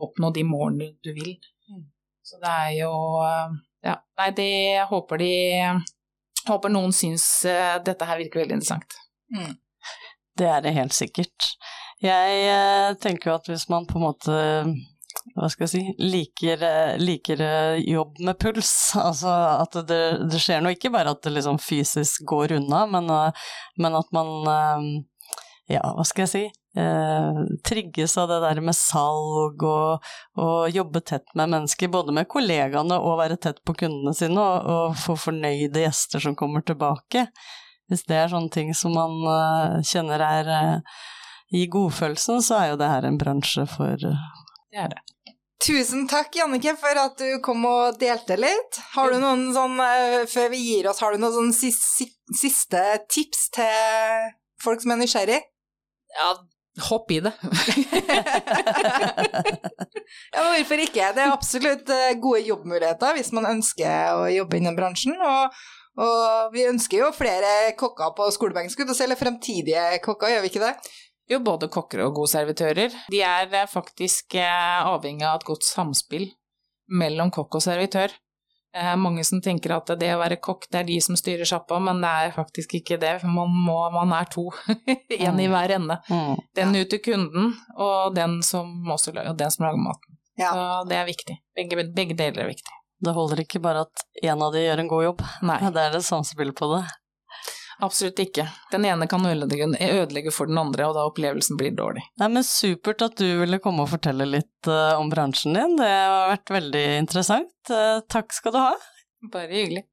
oppnå 0.08 0.32
de 0.32 0.46
målene 0.48 0.94
du 1.04 1.12
vil. 1.18 1.36
Så 2.26 2.40
det 2.42 2.54
er 2.54 2.72
jo 2.80 2.94
Ja, 3.86 4.00
nei, 4.18 4.32
det 4.34 4.48
jeg 4.50 4.88
håper 4.90 5.20
de 5.22 5.34
Håper 6.46 6.72
noen 6.72 6.94
syns 6.94 7.26
eh, 7.50 7.76
dette 7.86 8.06
her 8.06 8.20
virker 8.22 8.44
veldig 8.44 8.60
interessant. 8.60 8.96
Mm. 9.34 9.56
Det 10.38 10.46
er 10.46 10.60
det 10.62 10.76
helt 10.76 10.94
sikkert. 10.94 11.48
Jeg 12.06 12.42
eh, 12.52 12.90
tenker 13.02 13.32
jo 13.32 13.38
at 13.40 13.50
hvis 13.50 13.64
man 13.72 13.88
på 13.90 13.98
en 13.98 14.04
måte 14.04 14.36
hva 15.34 15.48
skal 15.50 15.66
jeg 15.66 15.72
si, 15.72 15.82
liker, 16.00 16.62
eh, 16.64 16.98
liker 17.02 17.42
eh, 17.42 17.80
jobb 17.90 18.20
med 18.24 18.38
puls, 18.40 18.72
altså 19.08 19.32
at 19.64 19.80
det, 19.90 20.04
det 20.32 20.42
skjer 20.42 20.62
noe, 20.62 20.76
ikke 20.78 20.94
bare 20.94 21.16
at 21.16 21.24
det 21.26 21.34
liksom 21.34 21.58
fysisk 21.62 22.28
går 22.30 22.56
unna, 22.60 22.86
men, 22.92 23.10
eh, 23.12 23.50
men 23.82 23.98
at 23.98 24.14
man, 24.16 24.30
ja, 25.72 25.82
hva 25.82 26.06
skal 26.08 26.26
jeg 26.26 26.32
si, 26.32 26.44
eh, 26.80 27.42
trigges 27.68 28.16
av 28.22 28.30
det 28.32 28.38
der 28.46 28.62
med 28.64 28.78
salg 28.78 29.66
og, 29.66 30.06
og 30.40 30.76
jobbe 30.76 31.02
tett 31.02 31.28
med 31.34 31.52
mennesker, 31.56 31.92
både 31.92 32.16
med 32.16 32.30
kollegaene 32.32 33.00
og 33.02 33.20
være 33.24 33.40
tett 33.42 33.64
på 33.66 33.76
kundene 33.82 34.14
sine, 34.16 34.40
og, 34.40 34.70
og 34.70 35.02
få 35.02 35.18
fornøyde 35.26 35.84
gjester 35.88 36.24
som 36.24 36.38
kommer 36.38 36.64
tilbake. 36.64 37.26
Hvis 37.90 38.06
det 38.10 38.18
er 38.18 38.32
sånne 38.32 38.54
ting 38.54 38.72
som 38.78 38.96
man 38.98 39.84
kjenner 39.86 40.24
er 40.26 40.48
i 41.54 41.68
godfølelsen, 41.70 42.42
så 42.42 42.58
er 42.58 42.72
jo 42.72 42.80
det 42.82 42.90
her 42.90 43.06
en 43.06 43.20
bransje 43.22 43.68
for 43.70 43.94
Det 44.02 44.82
er 44.82 44.90
det. 44.96 45.04
Tusen 45.64 46.04
takk, 46.12 46.36
Jannike, 46.36 46.76
for 46.78 47.00
at 47.00 47.16
du 47.22 47.38
kom 47.44 47.64
og 47.70 48.00
delte 48.02 48.36
litt. 48.38 48.80
Har 48.94 49.14
du 49.14 49.22
noen 49.22 49.48
sånn, 49.56 49.80
eh, 49.80 50.26
før 50.28 50.50
vi 50.52 50.60
gir 50.60 50.90
oss, 50.92 51.00
har 51.00 51.16
du 51.16 51.22
noen 51.22 51.34
sånn 51.34 51.54
sis, 51.56 51.80
siste 52.36 52.82
tips 53.08 53.48
til 53.56 54.34
folk 54.62 54.84
som 54.84 54.92
er 54.92 55.00
nysgjerrig? 55.00 55.40
Ja, 56.16 56.34
hopp 56.90 57.12
i 57.12 57.22
det. 57.24 57.34
Ja, 60.36 60.44
hvorfor 60.52 60.80
ikke? 60.84 61.08
Det 61.16 61.24
er 61.24 61.32
absolutt 61.34 61.90
eh, 61.92 62.14
gode 62.22 62.44
jobbmuligheter 62.46 63.16
hvis 63.18 63.32
man 63.36 63.48
ønsker 63.50 64.20
å 64.20 64.28
jobbe 64.30 64.60
innen 64.60 64.76
bransjen. 64.78 65.16
Og, 65.18 65.56
og 66.04 66.54
vi 66.54 66.68
ønsker 66.70 67.02
jo 67.02 67.10
flere 67.16 67.74
kokker 67.80 68.14
på 68.18 68.28
skolebenken, 68.36 68.72
skulle 68.74 68.92
du 68.92 68.98
si, 68.98 69.06
eller 69.08 69.20
fremtidige 69.20 69.88
kokker, 70.06 70.36
gjør 70.36 70.46
vi 70.46 70.52
ikke 70.52 70.64
det? 70.68 70.74
Jo, 71.32 71.40
både 71.42 71.70
kokker 71.74 72.04
og 72.06 72.20
gode 72.20 72.30
servitører. 72.36 72.94
De 73.12 73.22
er 73.26 73.50
eh, 73.50 73.70
faktisk 73.70 74.36
eh, 74.38 74.86
avhengig 74.86 75.26
av 75.26 75.40
et 75.40 75.48
godt 75.48 75.66
samspill 75.66 76.28
mellom 76.94 77.32
kokk 77.34 77.58
og 77.58 77.64
servitør. 77.66 78.14
Eh, 78.76 78.92
mange 79.00 79.24
som 79.26 79.40
tenker 79.42 79.74
at 79.74 79.90
det 79.98 80.12
å 80.14 80.20
være 80.20 80.38
kokk, 80.44 80.68
det 80.70 80.82
er 80.84 80.88
de 80.90 80.98
som 81.02 81.18
styrer 81.18 81.48
sjappa, 81.50 81.80
men 81.82 82.02
det 82.04 82.12
er 82.12 82.36
faktisk 82.36 82.76
ikke 82.78 83.00
det. 83.02 83.16
for 83.24 83.32
Man, 83.34 83.56
må, 83.66 83.78
man 83.96 84.14
er 84.18 84.30
to. 84.30 84.50
Én 85.16 85.40
i 85.42 85.48
hver 85.50 85.78
ende. 85.80 85.98
mm. 86.10 86.44
Den 86.60 86.76
ut 86.76 86.92
til 86.94 87.02
kunden, 87.06 87.56
og 87.74 88.14
den 88.18 88.42
som, 88.46 88.76
også, 88.92 89.16
og 89.24 89.38
den 89.40 89.54
som 89.56 89.66
lager 89.66 89.82
maten. 89.82 90.20
Ja. 90.38 90.52
Så 90.52 90.90
det 90.92 91.00
er 91.00 91.08
viktig. 91.08 91.38
Begge, 91.56 91.88
begge 91.96 92.18
deler 92.20 92.44
er 92.44 92.52
viktig. 92.52 92.76
Det 93.06 93.14
holder 93.16 93.42
ikke 93.44 93.64
bare 93.64 93.86
at 93.88 94.06
en 94.24 94.44
av 94.44 94.54
de 94.54 94.62
gjør 94.62 94.82
en 94.84 94.92
god 94.92 95.04
jobb, 95.04 95.26
Nei, 95.48 95.58
det 95.72 95.82
er 95.82 95.96
det 95.96 96.04
samspillet 96.06 96.56
på 96.58 96.70
det. 96.76 96.84
Absolutt 97.84 98.20
ikke. 98.24 98.48
Den 98.72 98.86
ene 98.88 99.08
kan 99.12 99.26
ødelegge, 99.26 100.34
for 100.36 100.50
den 100.50 100.60
andre, 100.62 100.88
og 100.90 100.96
da 100.98 101.06
opplevelsen 101.10 101.60
blir 101.60 101.76
dårlig. 101.76 102.06
Nei, 102.22 102.30
men 102.38 102.46
supert 102.48 103.04
at 103.06 103.18
du 103.20 103.28
ville 103.42 103.60
komme 103.64 103.86
og 103.86 103.92
fortelle 103.96 104.28
litt 104.30 104.70
eh, 104.70 104.94
om 105.00 105.10
bransjen 105.12 105.58
din, 105.58 105.76
det 105.80 105.90
har 105.90 106.32
vært 106.36 106.56
veldig 106.60 106.86
interessant. 107.02 107.54
Eh, 107.70 108.00
takk 108.12 108.34
skal 108.36 108.56
du 108.56 108.62
ha. 108.62 108.72
Bare 109.34 109.52
hyggelig. 109.52 109.86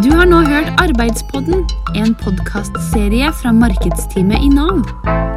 Du 0.00 0.12
har 0.14 0.28
nå 0.28 0.44
hørt 0.46 0.70
Arbeidspodden, 0.80 1.66
en 1.98 2.14
podkastserie 2.22 3.32
fra 3.42 3.52
markedsteamet 3.52 4.46
i 4.46 4.54
Nav. 4.54 5.29